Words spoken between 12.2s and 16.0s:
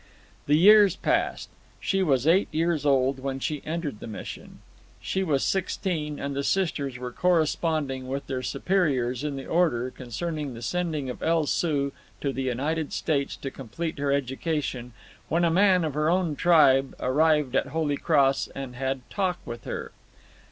the United States to complete her education, when a man of